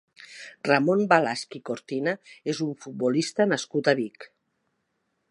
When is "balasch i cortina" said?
1.09-2.13